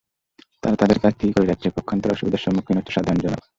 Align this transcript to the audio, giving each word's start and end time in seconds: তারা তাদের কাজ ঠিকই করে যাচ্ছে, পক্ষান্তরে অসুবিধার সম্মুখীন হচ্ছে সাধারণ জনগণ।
তারা 0.63 0.75
তাদের 0.75 0.97
কাজ 0.99 1.13
ঠিকই 1.19 1.33
করে 1.33 1.47
যাচ্ছে, 1.47 1.67
পক্ষান্তরে 1.69 2.13
অসুবিধার 2.13 2.43
সম্মুখীন 2.45 2.77
হচ্ছে 2.77 2.93
সাধারণ 2.93 3.19
জনগণ। 3.19 3.41